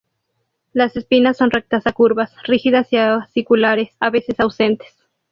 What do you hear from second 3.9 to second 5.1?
a veces ausentes.